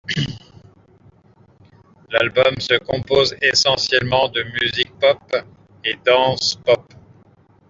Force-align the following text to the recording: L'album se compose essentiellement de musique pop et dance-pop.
L'album 2.09 2.57
se 2.59 2.79
compose 2.79 3.35
essentiellement 3.39 4.29
de 4.29 4.41
musique 4.59 4.97
pop 4.97 5.35
et 5.85 5.95
dance-pop. 6.03 6.91